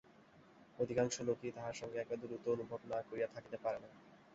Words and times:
অধিকাংশ 0.79 1.15
লোকই 1.21 1.51
তাহার 1.51 1.75
সঙ্গে 1.75 1.97
একটা 1.99 2.15
দূরত্ব 2.21 2.45
অনুভব 2.51 2.79
না 2.87 2.99
করিয়া 3.01 3.27
থাকিতে 3.27 3.57
পারে 3.57 3.79
না। 3.83 3.89